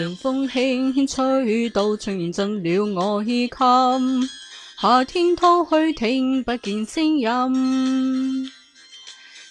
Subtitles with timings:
[0.00, 4.28] 凉风轻轻吹到，春燕进了我衣襟。
[4.80, 8.50] 夏天偷去，听不见声音。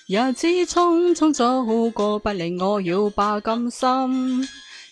[0.07, 4.47] 日子匆匆走过，不令我要把甘心。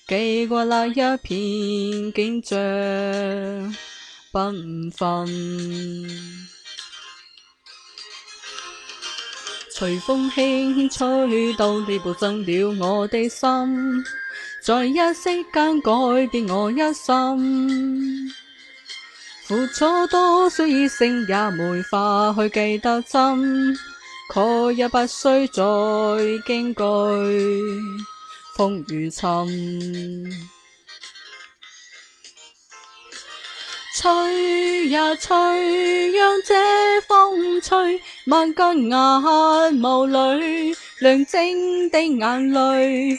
[0.07, 3.75] 记过那一片景象
[4.31, 5.27] 缤纷。
[9.71, 13.47] 随风轻轻吹到，你步进了我的心。
[14.61, 15.91] 在一息间改
[16.29, 18.29] 变我一生，
[19.45, 23.77] 付出多少热诚也没法去记得真，
[24.29, 25.63] 可也不需再
[26.45, 26.83] 惊惧
[28.57, 29.25] 风雨侵。
[33.95, 36.53] 吹呀吹，让这
[37.07, 40.05] 风吹，万根眼眸
[40.37, 43.17] 里亮晶的眼泪。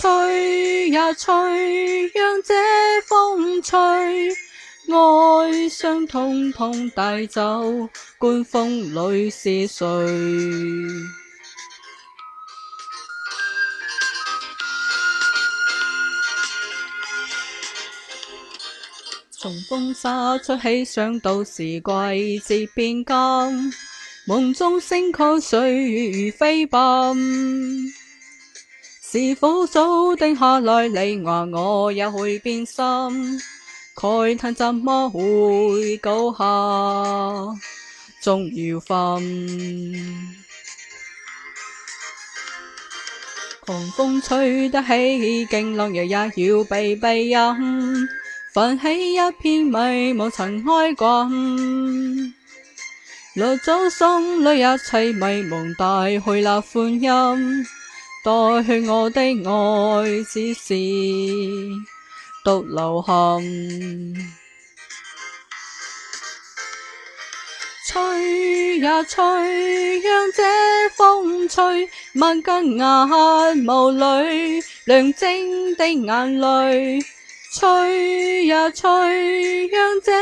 [0.00, 2.54] 吹呀吹，让这
[3.08, 3.76] 风吹，
[4.86, 7.42] 哀伤通通带走，
[8.16, 9.84] 管风里是谁？
[19.32, 23.72] 从风沙出起，想到时季节变更，
[24.28, 27.87] 梦中星空岁月如飞奔。
[29.10, 30.86] 是否早定下来？
[30.86, 32.84] 你话我也会变心，
[33.96, 36.44] 慨叹怎么会高下
[38.20, 38.92] 终要分。
[43.64, 48.08] 狂风吹得起劲，浪日也要避避阴。
[48.52, 52.34] 泛起一片迷雾尘埃滚，
[53.32, 57.77] 掠走心里一切迷蒙，带去那欢欣。
[58.28, 60.74] 带去我的爱，只是
[62.44, 64.14] 独留痕。
[67.86, 70.42] 吹呀吹，让这
[70.94, 72.82] 风吹，万根眼
[73.64, 77.00] 眸里亮晶的眼泪。
[77.54, 80.12] 吹呀吹，让这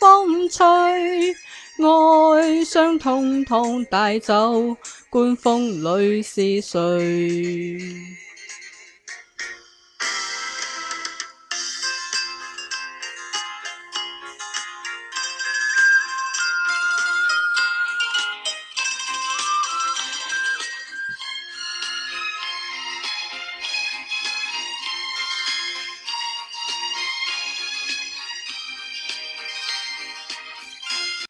[0.00, 1.32] 风吹。
[1.78, 4.76] 哀伤通通带走，
[5.12, 8.11] 管风里是谁？